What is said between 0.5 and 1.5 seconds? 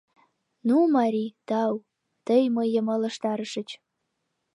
—Ну, марий,